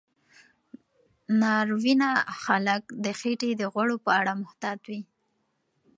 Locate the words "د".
3.03-3.05, 3.55-3.63